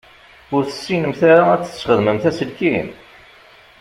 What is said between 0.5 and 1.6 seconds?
Ur tessinemt ara